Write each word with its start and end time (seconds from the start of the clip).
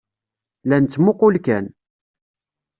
La 0.69 0.77
nettmuqqul 0.79 1.35
kan. 1.45 1.65